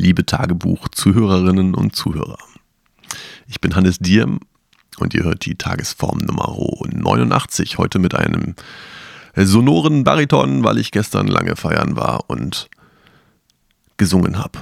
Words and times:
liebe 0.00 0.24
Tagebuch-Zuhörerinnen 0.24 1.74
und 1.74 1.94
Zuhörer. 1.94 2.38
Ich 3.46 3.60
bin 3.60 3.76
Hannes 3.76 3.98
Diem 3.98 4.40
und 4.98 5.12
ihr 5.12 5.24
hört 5.24 5.44
die 5.44 5.56
Tagesform 5.56 6.18
Nummer 6.18 6.56
89, 6.90 7.76
heute 7.76 7.98
mit 7.98 8.14
einem 8.14 8.54
sonoren 9.36 10.02
Bariton, 10.02 10.64
weil 10.64 10.78
ich 10.78 10.90
gestern 10.90 11.26
lange 11.26 11.54
feiern 11.54 11.96
war 11.96 12.30
und 12.30 12.70
gesungen 13.98 14.38
habe. 14.38 14.60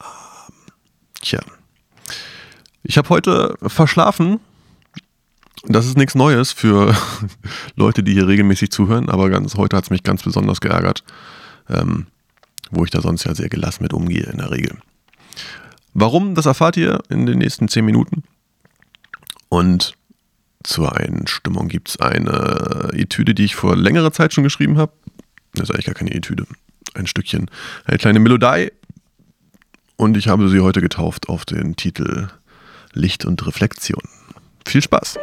Ähm, 0.00 0.72
tja. 1.20 1.40
Ich 2.82 2.96
habe 2.96 3.10
heute 3.10 3.56
verschlafen. 3.60 4.40
Das 5.66 5.86
ist 5.86 5.98
nichts 5.98 6.14
Neues 6.14 6.52
für 6.52 6.96
Leute, 7.76 8.02
die 8.02 8.14
hier 8.14 8.26
regelmäßig 8.26 8.72
zuhören, 8.72 9.10
aber 9.10 9.28
ganz, 9.28 9.56
heute 9.56 9.76
hat 9.76 9.84
es 9.84 9.90
mich 9.90 10.02
ganz 10.02 10.22
besonders 10.22 10.60
geärgert. 10.62 11.04
Ähm, 11.68 12.06
wo 12.74 12.84
ich 12.84 12.90
da 12.90 13.00
sonst 13.00 13.24
ja 13.24 13.34
sehr 13.34 13.48
gelassen 13.48 13.82
mit 13.82 13.92
umgehe 13.92 14.24
in 14.24 14.38
der 14.38 14.50
Regel. 14.50 14.78
Warum, 15.92 16.34
das 16.34 16.46
erfahrt 16.46 16.76
ihr 16.76 17.00
in 17.08 17.26
den 17.26 17.38
nächsten 17.38 17.68
10 17.68 17.84
Minuten. 17.84 18.24
Und 19.48 19.94
zur 20.64 20.96
Einstimmung 20.96 21.68
gibt 21.68 21.90
es 21.90 22.00
eine 22.00 22.90
Etüde, 22.92 23.34
die 23.34 23.44
ich 23.44 23.54
vor 23.54 23.76
längerer 23.76 24.12
Zeit 24.12 24.34
schon 24.34 24.44
geschrieben 24.44 24.78
habe. 24.78 24.92
Das 25.54 25.68
ist 25.68 25.70
eigentlich 25.70 25.86
gar 25.86 25.94
keine 25.94 26.12
Etüde. 26.12 26.46
Ein 26.94 27.06
Stückchen, 27.06 27.50
eine 27.84 27.98
kleine 27.98 28.18
Melodie. 28.18 28.72
Und 29.96 30.16
ich 30.16 30.28
habe 30.28 30.48
sie 30.48 30.60
heute 30.60 30.80
getauft 30.80 31.28
auf 31.28 31.44
den 31.44 31.76
Titel 31.76 32.28
Licht 32.92 33.24
und 33.24 33.46
Reflexion. 33.46 34.02
Viel 34.66 34.82
Spaß! 34.82 35.18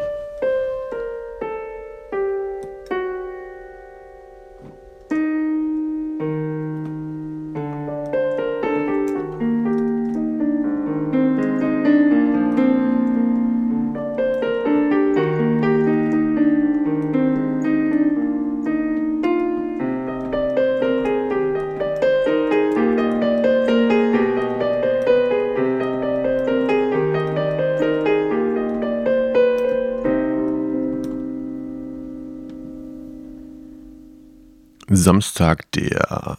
Samstag, 34.95 35.71
der 35.71 36.37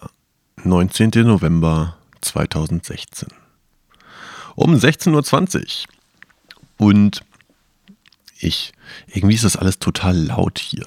19. 0.64 1.11
November 1.25 1.97
2016. 2.20 3.28
Um 4.55 4.75
16.20 4.75 5.86
Uhr. 6.78 6.86
Und 6.89 7.25
ich, 8.39 8.73
irgendwie 9.06 9.34
ist 9.34 9.45
das 9.45 9.56
alles 9.56 9.78
total 9.78 10.17
laut 10.17 10.58
hier. 10.58 10.86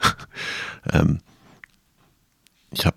ähm, 0.92 1.20
ich 2.70 2.84
habe 2.84 2.96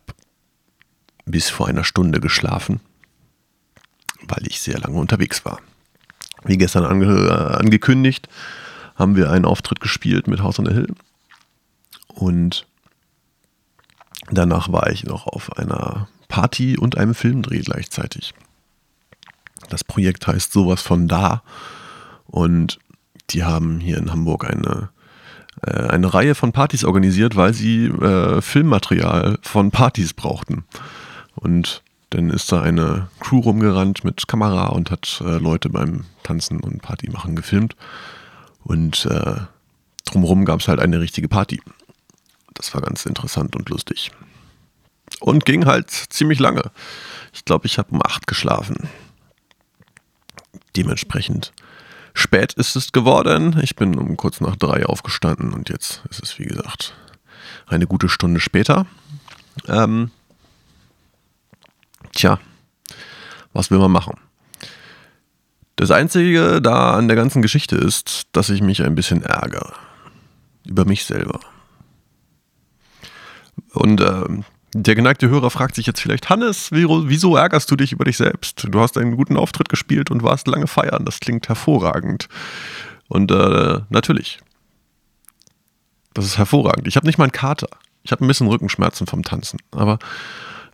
bis 1.26 1.50
vor 1.50 1.68
einer 1.68 1.84
Stunde 1.84 2.20
geschlafen, 2.20 2.80
weil 4.28 4.48
ich 4.48 4.60
sehr 4.60 4.80
lange 4.80 4.98
unterwegs 4.98 5.46
war. 5.46 5.62
Wie 6.44 6.58
gestern 6.58 6.86
ange 6.86 7.06
äh, 7.06 7.56
angekündigt, 7.58 8.28
haben 8.96 9.16
wir 9.16 9.32
einen 9.32 9.46
Auftritt 9.46 9.80
gespielt 9.80 10.28
mit 10.28 10.42
House 10.42 10.60
on 10.60 10.66
the 10.66 10.74
Hill. 10.74 10.94
Und 12.08 12.66
Danach 14.32 14.72
war 14.72 14.90
ich 14.90 15.04
noch 15.04 15.28
auf 15.28 15.58
einer 15.58 16.08
Party 16.28 16.78
und 16.78 16.98
einem 16.98 17.14
Filmdreh 17.14 17.60
gleichzeitig. 17.60 18.34
Das 19.70 19.84
Projekt 19.84 20.28
heißt 20.28 20.52
sowas 20.52 20.82
von 20.82 21.08
da 21.08 21.44
und 22.28 22.80
die 23.32 23.44
haben 23.44 23.80
hier 23.80 23.98
in 23.98 24.12
Hamburg 24.12 24.50
eine, 24.50 24.90
äh, 25.66 25.88
eine 25.88 26.14
Reihe 26.14 26.36
von 26.36 26.52
Partys 26.52 26.84
organisiert, 26.84 27.36
weil 27.36 27.54
sie 27.54 27.86
äh, 27.86 28.42
Filmmaterial 28.42 29.40
von 29.42 29.72
Partys 29.72 30.14
brauchten. 30.14 30.66
Und 31.36 31.82
dann 32.12 32.30
ist 32.30 32.52
da 32.52 32.62
eine 32.62 33.10
Crew 33.20 33.40
rumgerannt 33.40 34.04
mit 34.04 34.28
Kamera 34.28 34.68
und 34.68 34.92
hat 34.92 35.22
äh, 35.26 35.38
Leute 35.38 35.70
beim 35.70 36.06
Tanzen 36.24 36.60
und 36.60 36.82
Party 36.82 37.10
machen 37.10 37.36
gefilmt. 37.36 37.76
Und 38.64 39.06
äh, 39.06 39.36
drumherum 40.06 40.46
gab 40.46 40.60
es 40.60 40.68
halt 40.68 40.80
eine 40.80 41.00
richtige 41.00 41.28
Party. 41.28 41.62
Das 42.56 42.74
war 42.74 42.82
ganz 42.82 43.06
interessant 43.06 43.56
und 43.56 43.70
lustig. 43.70 44.12
Und 45.20 45.46
ging 45.46 45.66
halt 45.66 45.92
ziemlich 45.92 46.40
lange. 46.40 46.72
Ich 47.32 47.46
glaube, 47.46 47.68
ich 47.68 47.78
habe 47.78 47.92
um 47.92 48.02
acht 48.02 48.28
geschlafen. 48.28 48.90
Dementsprechend 50.76 51.54
spät 52.14 52.54
ist 52.54 52.76
es 52.76 52.92
geworden. 52.92 53.60
Ich 53.62 53.76
bin 53.76 53.98
um 53.98 54.18
kurz 54.18 54.42
nach 54.42 54.56
drei 54.56 54.86
aufgestanden 54.86 55.54
und 55.54 55.70
jetzt 55.70 56.04
ist 56.10 56.24
es, 56.24 56.40
wie 56.40 56.46
gesagt, 56.46 56.96
eine 57.68 57.88
gute 57.88 58.10
Stunde 58.10 58.40
später. 58.40 58.88
Ähm, 59.68 60.12
tja, 62.14 62.40
was 63.54 63.70
will 63.70 63.80
man 63.80 63.92
machen? 63.92 64.18
Das 65.76 65.92
Einzige 65.92 66.62
da 66.62 66.96
an 66.96 67.10
der 67.10 67.18
ganzen 67.18 67.42
Geschichte 67.42 67.76
ist, 67.76 68.28
dass 68.32 68.50
ich 68.50 68.62
mich 68.62 68.82
ein 68.82 68.96
bisschen 68.96 69.24
ärgere. 69.24 69.74
Über 70.66 70.86
mich 70.86 71.04
selber. 71.04 71.42
Und 73.76 74.02
äh, 74.02 74.24
der 74.74 74.96
geneigte 74.96 75.30
Hörer 75.30 75.50
fragt 75.50 75.76
sich 75.76 75.86
jetzt 75.86 76.02
vielleicht, 76.02 76.30
Hannes, 76.30 76.70
wieso 76.72 77.38
ärgerst 77.38 77.72
du 77.72 77.76
dich 77.76 77.94
über 77.94 78.04
dich 78.04 78.18
selbst? 78.18 78.68
Du 78.70 78.80
hast 78.82 78.98
einen 78.98 79.16
guten 79.16 79.38
Auftritt 79.38 79.70
gespielt 79.70 80.12
und 80.12 80.24
warst 80.24 80.48
lange 80.48 80.68
feiern. 80.68 81.06
Das 81.06 81.20
klingt 81.20 81.48
hervorragend. 81.48 82.28
Und 83.08 83.32
äh, 83.32 83.80
natürlich. 83.90 84.40
Das 86.14 86.26
ist 86.26 86.38
hervorragend. 86.38 86.88
Ich 86.88 86.96
habe 86.96 87.06
nicht 87.06 87.18
mal 87.18 87.26
einen 87.26 87.32
Kater. 87.32 87.70
Ich 88.04 88.12
habe 88.12 88.24
ein 88.24 88.28
bisschen 88.28 88.48
Rückenschmerzen 88.48 89.08
vom 89.08 89.24
Tanzen. 89.24 89.60
Aber 89.72 90.00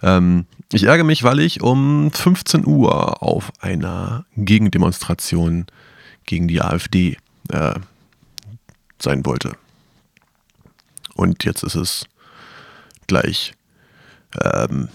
ähm, 0.02 0.46
ich 0.72 0.84
ärgere 0.84 1.06
mich, 1.06 1.24
weil 1.24 1.40
ich 1.40 1.62
um 1.62 2.12
15 2.12 2.66
Uhr 2.66 3.22
auf 3.22 3.52
einer 3.60 4.26
Gegendemonstration 4.36 5.68
gegen 6.26 6.48
die 6.48 6.62
AfD 6.62 7.18
äh, 7.50 7.76
sein 9.00 9.26
wollte. 9.26 9.54
Und 11.14 11.44
jetzt 11.44 11.64
ist 11.64 11.76
es 11.76 12.06
gleich 13.12 13.54
ähm, 14.42 14.88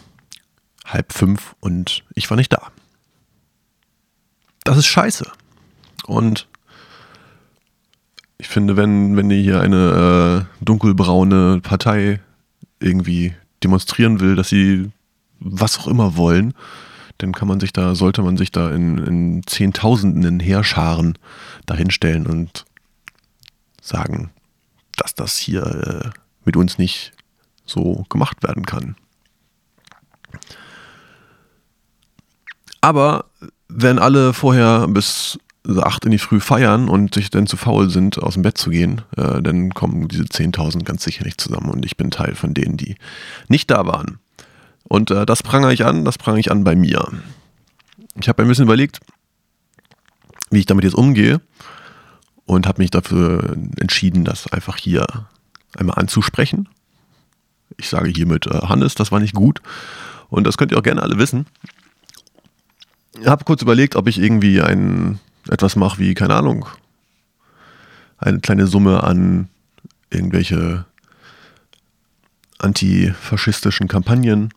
halb 0.86 1.12
fünf 1.12 1.54
und 1.60 2.02
ich 2.14 2.30
war 2.30 2.36
nicht 2.38 2.50
da. 2.50 2.70
Das 4.64 4.78
ist 4.78 4.86
scheiße. 4.86 5.30
Und 6.06 6.48
ich 8.38 8.48
finde, 8.48 8.78
wenn, 8.78 9.18
wenn 9.18 9.30
ihr 9.30 9.42
hier 9.42 9.60
eine 9.60 10.48
äh, 10.48 10.64
dunkelbraune 10.64 11.60
Partei 11.60 12.20
irgendwie 12.80 13.34
demonstrieren 13.62 14.20
will, 14.20 14.34
dass 14.34 14.48
sie 14.48 14.90
was 15.38 15.78
auch 15.78 15.86
immer 15.86 16.16
wollen, 16.16 16.54
dann 17.18 17.32
kann 17.32 17.48
man 17.48 17.60
sich 17.60 17.74
da, 17.74 17.94
sollte 17.94 18.22
man 18.22 18.38
sich 18.38 18.50
da 18.50 18.70
in, 18.70 18.96
in 18.98 19.42
Zehntausenden 19.46 20.40
Heerscharen 20.40 21.18
dahinstellen 21.66 22.26
und 22.26 22.64
sagen, 23.82 24.30
dass 24.96 25.14
das 25.14 25.36
hier 25.36 25.62
äh, 25.62 26.10
mit 26.46 26.56
uns 26.56 26.78
nicht 26.78 27.12
so 27.66 28.04
gemacht 28.08 28.42
werden 28.42 28.64
kann. 28.64 28.96
Aber 32.80 33.26
wenn 33.68 33.98
alle 33.98 34.32
vorher 34.32 34.86
bis 34.88 35.38
acht 35.80 36.04
in 36.04 36.12
die 36.12 36.18
Früh 36.18 36.38
feiern 36.38 36.88
und 36.88 37.14
sich 37.14 37.30
dann 37.30 37.46
zu 37.46 37.56
faul 37.56 37.90
sind, 37.90 38.22
aus 38.22 38.34
dem 38.34 38.42
Bett 38.42 38.56
zu 38.56 38.70
gehen, 38.70 39.02
äh, 39.16 39.42
dann 39.42 39.70
kommen 39.70 40.06
diese 40.06 40.22
10.000 40.24 40.84
ganz 40.84 41.02
sicher 41.02 41.24
nicht 41.24 41.40
zusammen 41.40 41.70
und 41.70 41.84
ich 41.84 41.96
bin 41.96 42.10
Teil 42.10 42.36
von 42.36 42.54
denen, 42.54 42.76
die 42.76 42.94
nicht 43.48 43.70
da 43.70 43.86
waren. 43.86 44.18
Und 44.84 45.10
äh, 45.10 45.26
das 45.26 45.42
prangere 45.42 45.72
ich 45.72 45.84
an, 45.84 46.04
das 46.04 46.18
prangere 46.18 46.40
ich 46.40 46.52
an 46.52 46.62
bei 46.62 46.76
mir. 46.76 47.08
Ich 48.20 48.28
habe 48.28 48.42
ein 48.42 48.48
bisschen 48.48 48.64
überlegt, 48.64 49.00
wie 50.50 50.60
ich 50.60 50.66
damit 50.66 50.84
jetzt 50.84 50.94
umgehe 50.94 51.40
und 52.44 52.68
habe 52.68 52.80
mich 52.80 52.90
dafür 52.90 53.56
entschieden, 53.80 54.24
das 54.24 54.46
einfach 54.52 54.76
hier 54.76 55.06
einmal 55.76 55.98
anzusprechen 55.98 56.68
ich 57.76 57.88
sage 57.88 58.08
hiermit, 58.08 58.46
äh, 58.46 58.60
Hannes, 58.66 58.94
das 58.94 59.12
war 59.12 59.20
nicht 59.20 59.34
gut. 59.34 59.60
Und 60.28 60.46
das 60.46 60.56
könnt 60.56 60.72
ihr 60.72 60.78
auch 60.78 60.82
gerne 60.82 61.02
alle 61.02 61.18
wissen. 61.18 61.46
Ich 63.20 63.26
habe 63.26 63.44
kurz 63.44 63.62
überlegt, 63.62 63.96
ob 63.96 64.08
ich 64.08 64.18
irgendwie 64.18 64.60
ein, 64.60 65.18
etwas 65.48 65.76
mache 65.76 65.98
wie, 65.98 66.14
keine 66.14 66.34
Ahnung, 66.34 66.66
eine 68.18 68.40
kleine 68.40 68.66
Summe 68.66 69.04
an 69.04 69.48
irgendwelche 70.10 70.84
antifaschistischen 72.58 73.88
Kampagnen 73.88 74.52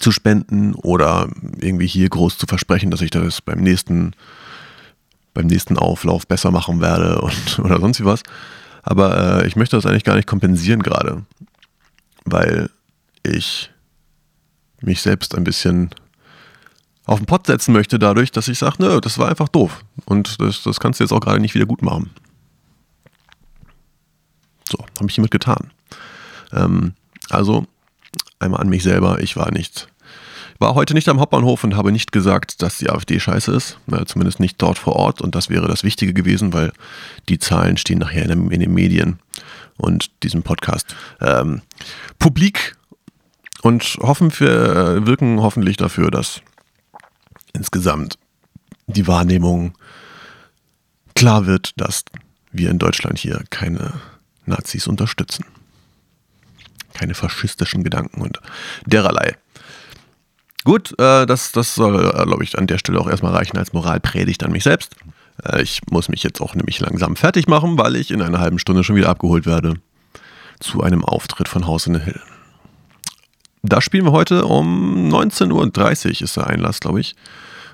zu 0.00 0.10
spenden 0.10 0.74
oder 0.74 1.28
irgendwie 1.60 1.86
hier 1.86 2.08
groß 2.08 2.38
zu 2.38 2.46
versprechen, 2.46 2.90
dass 2.90 3.00
ich 3.00 3.10
das 3.10 3.40
beim 3.40 3.60
nächsten, 3.60 4.14
beim 5.34 5.46
nächsten 5.46 5.78
Auflauf 5.78 6.26
besser 6.26 6.50
machen 6.50 6.80
werde 6.80 7.20
und, 7.20 7.58
oder 7.62 7.80
sonst 7.80 8.00
wie 8.00 8.04
was. 8.04 8.22
Aber 8.82 9.42
äh, 9.42 9.46
ich 9.46 9.56
möchte 9.56 9.76
das 9.76 9.86
eigentlich 9.86 10.04
gar 10.04 10.16
nicht 10.16 10.26
kompensieren 10.26 10.82
gerade 10.82 11.24
weil 12.24 12.70
ich 13.22 13.70
mich 14.80 15.00
selbst 15.00 15.34
ein 15.34 15.44
bisschen 15.44 15.90
auf 17.04 17.18
den 17.18 17.26
Pott 17.26 17.46
setzen 17.46 17.72
möchte, 17.72 17.98
dadurch, 17.98 18.32
dass 18.32 18.48
ich 18.48 18.58
sage, 18.58 18.76
nö, 18.78 19.00
das 19.00 19.18
war 19.18 19.28
einfach 19.28 19.48
doof. 19.48 19.84
Und 20.04 20.40
das, 20.40 20.62
das 20.62 20.80
kannst 20.80 21.00
du 21.00 21.04
jetzt 21.04 21.12
auch 21.12 21.20
gerade 21.20 21.40
nicht 21.40 21.54
wieder 21.54 21.66
gut 21.66 21.82
machen. 21.82 22.10
So, 24.68 24.78
habe 24.98 25.08
ich 25.08 25.14
hiermit 25.14 25.30
getan. 25.30 25.70
Ähm, 26.52 26.94
also, 27.28 27.66
einmal 28.38 28.60
an 28.60 28.68
mich 28.68 28.82
selber, 28.82 29.20
ich 29.20 29.36
war 29.36 29.50
nicht, 29.50 29.88
war 30.62 30.74
heute 30.74 30.94
nicht 30.94 31.08
am 31.08 31.20
Hauptbahnhof 31.20 31.64
und 31.64 31.76
habe 31.76 31.92
nicht 31.92 32.12
gesagt, 32.12 32.62
dass 32.62 32.78
die 32.78 32.88
AfD 32.88 33.18
scheiße 33.18 33.52
ist. 33.52 33.78
Ja, 33.88 34.06
zumindest 34.06 34.40
nicht 34.40 34.62
dort 34.62 34.78
vor 34.78 34.94
Ort. 34.94 35.20
Und 35.20 35.34
das 35.34 35.50
wäre 35.50 35.66
das 35.66 35.82
Wichtige 35.82 36.14
gewesen, 36.14 36.52
weil 36.52 36.72
die 37.28 37.38
Zahlen 37.38 37.76
stehen 37.76 37.98
nachher 37.98 38.30
in, 38.30 38.48
den 38.48 38.72
Medien 38.72 39.18
und 39.76 40.10
diesem 40.22 40.44
Podcast 40.44 40.94
ähm, 41.20 41.62
publik 42.20 42.76
und 43.62 43.82
hoffen 44.00 44.30
für, 44.30 45.04
wirken 45.04 45.42
hoffentlich 45.42 45.76
dafür, 45.76 46.10
dass 46.10 46.40
insgesamt 47.52 48.16
die 48.86 49.08
Wahrnehmung 49.08 49.76
klar 51.14 51.46
wird, 51.46 51.72
dass 51.76 52.04
wir 52.52 52.70
in 52.70 52.78
Deutschland 52.78 53.18
hier 53.18 53.42
keine 53.50 53.94
Nazis 54.46 54.86
unterstützen. 54.86 55.44
Keine 56.94 57.14
faschistischen 57.14 57.82
Gedanken 57.82 58.20
und 58.20 58.40
dererlei. 58.86 59.36
Gut, 60.64 60.92
äh, 60.98 61.26
das, 61.26 61.52
das 61.52 61.74
soll, 61.74 62.12
äh, 62.14 62.24
glaube 62.24 62.44
ich, 62.44 62.58
an 62.58 62.66
der 62.66 62.78
Stelle 62.78 63.00
auch 63.00 63.08
erstmal 63.08 63.32
reichen 63.32 63.58
als 63.58 63.72
Moralpredigt 63.72 64.44
an 64.44 64.52
mich 64.52 64.62
selbst. 64.62 64.94
Äh, 65.44 65.62
ich 65.62 65.80
muss 65.90 66.08
mich 66.08 66.22
jetzt 66.22 66.40
auch 66.40 66.54
nämlich 66.54 66.78
langsam 66.80 67.16
fertig 67.16 67.48
machen, 67.48 67.78
weil 67.78 67.96
ich 67.96 68.10
in 68.10 68.22
einer 68.22 68.38
halben 68.38 68.58
Stunde 68.58 68.84
schon 68.84 68.96
wieder 68.96 69.08
abgeholt 69.08 69.46
werde 69.46 69.74
zu 70.60 70.82
einem 70.82 71.04
Auftritt 71.04 71.48
von 71.48 71.66
Haus 71.66 71.86
in 71.86 71.94
the 71.94 72.00
Hill. 72.00 72.20
Da 73.64 73.80
spielen 73.80 74.04
wir 74.04 74.12
heute 74.12 74.44
um 74.44 75.08
19.30 75.12 75.50
Uhr 76.06 76.22
ist 76.22 76.36
der 76.36 76.46
Einlass, 76.46 76.80
glaube 76.80 77.00
ich. 77.00 77.14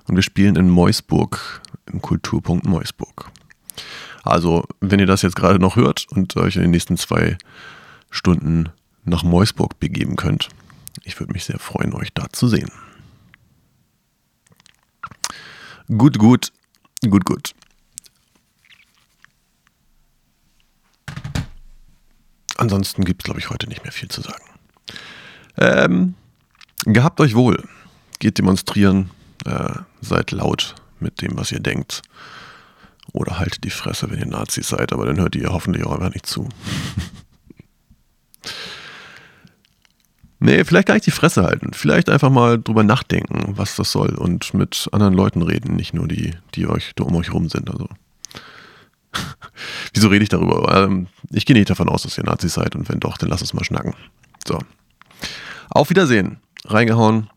Und 0.06 0.16
wir 0.16 0.22
spielen 0.22 0.56
in 0.56 0.70
Meusburg, 0.70 1.60
im 1.86 2.00
Kulturpunkt 2.00 2.66
Meusburg. 2.66 3.30
Also, 4.22 4.64
wenn 4.80 5.00
ihr 5.00 5.06
das 5.06 5.22
jetzt 5.22 5.36
gerade 5.36 5.58
noch 5.58 5.76
hört 5.76 6.06
und 6.10 6.36
euch 6.36 6.56
in 6.56 6.62
den 6.62 6.70
nächsten 6.70 6.96
zwei 6.96 7.36
Stunden 8.10 8.70
nach 9.04 9.22
Meusburg 9.22 9.78
begeben 9.78 10.16
könnt, 10.16 10.48
ich 11.04 11.18
würde 11.18 11.32
mich 11.32 11.44
sehr 11.44 11.58
freuen, 11.58 11.94
euch 11.94 12.12
da 12.12 12.26
zu 12.32 12.48
sehen. 12.48 12.70
Gut, 15.88 16.18
gut, 16.18 16.52
gut, 17.08 17.24
gut. 17.24 17.54
Ansonsten 22.58 23.04
gibt 23.04 23.22
es, 23.22 23.24
glaube 23.24 23.40
ich, 23.40 23.50
heute 23.50 23.68
nicht 23.68 23.84
mehr 23.84 23.92
viel 23.92 24.08
zu 24.08 24.20
sagen. 24.20 24.44
Ähm, 25.56 26.14
gehabt 26.84 27.20
euch 27.20 27.34
wohl. 27.34 27.62
Geht 28.18 28.38
demonstrieren. 28.38 29.10
Äh, 29.44 29.76
seid 30.00 30.32
laut 30.32 30.74
mit 31.00 31.22
dem, 31.22 31.36
was 31.38 31.52
ihr 31.52 31.60
denkt. 31.60 32.02
Oder 33.12 33.38
haltet 33.38 33.64
die 33.64 33.70
Fresse, 33.70 34.10
wenn 34.10 34.18
ihr 34.18 34.26
Nazis 34.26 34.68
seid, 34.68 34.92
aber 34.92 35.06
dann 35.06 35.18
hört 35.18 35.36
ihr 35.36 35.50
hoffentlich 35.50 35.84
auch 35.86 35.92
einfach 35.92 36.12
nicht 36.12 36.26
zu. 36.26 36.48
nee, 40.38 40.64
vielleicht 40.64 40.88
gar 40.88 40.94
nicht 40.94 41.06
die 41.06 41.12
Fresse 41.12 41.44
halten. 41.44 41.72
Vielleicht 41.72 42.08
einfach 42.08 42.30
mal 42.30 42.58
drüber 42.58 42.82
nachdenken, 42.82 43.56
was 43.56 43.76
das 43.76 43.92
soll 43.92 44.14
und 44.14 44.54
mit 44.54 44.88
anderen 44.92 45.14
Leuten 45.14 45.42
reden, 45.42 45.76
nicht 45.76 45.94
nur 45.94 46.08
die, 46.08 46.34
die 46.54 46.66
euch 46.66 46.92
um 47.00 47.14
euch 47.16 47.32
rum 47.32 47.48
sind. 47.48 47.70
Also. 47.70 47.88
Wieso 49.94 50.08
rede 50.08 50.22
ich 50.22 50.28
darüber? 50.28 50.84
Ähm, 50.84 51.08
ich 51.30 51.46
gehe 51.46 51.56
nicht 51.56 51.70
davon 51.70 51.88
aus, 51.88 52.02
dass 52.02 52.18
ihr 52.18 52.24
Nazis 52.24 52.54
seid 52.54 52.74
und 52.76 52.88
wenn 52.88 53.00
doch, 53.00 53.18
dann 53.18 53.28
lasst 53.28 53.42
uns 53.42 53.54
mal 53.54 53.64
schnacken. 53.64 53.94
So. 54.46 54.58
Auf 55.70 55.90
Wiedersehen. 55.90 56.38
Reingehauen. 56.64 57.30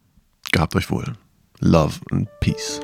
Gehabt 0.52 0.76
euch 0.76 0.90
wohl. 0.90 1.14
Love 1.60 2.00
and 2.12 2.28
Peace. 2.40 2.82